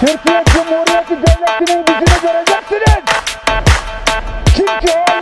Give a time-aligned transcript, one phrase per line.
[0.00, 3.04] Türkiye Cumhuriyeti Devleti'nin gücünü göreceksiniz.
[4.56, 5.19] Kim ki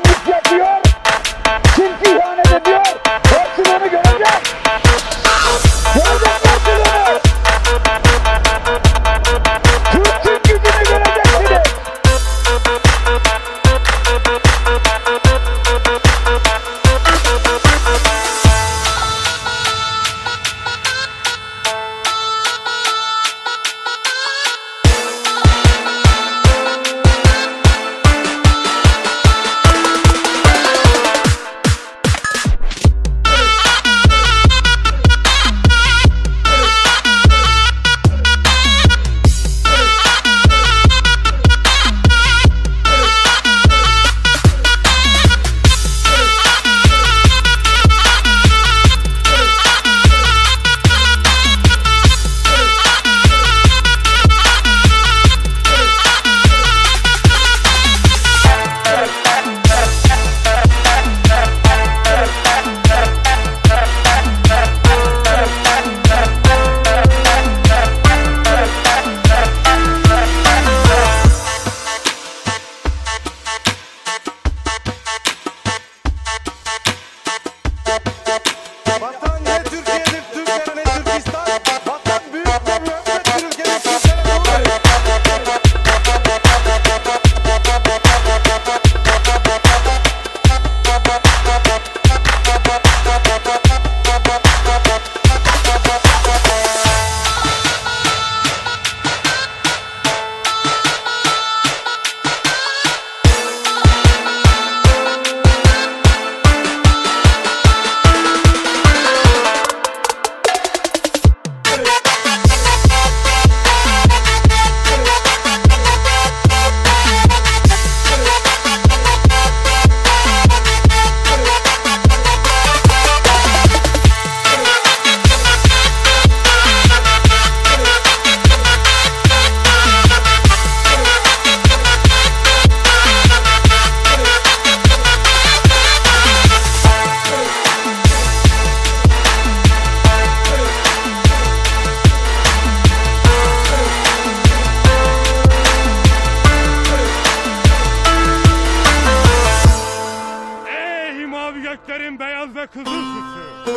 [151.69, 153.75] göklerin beyaz ve kızıl süsü.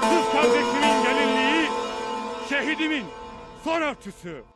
[0.00, 1.68] Kız kardeşimin gelinliği,
[2.48, 3.04] şehidimin
[3.64, 4.53] son örtüsü.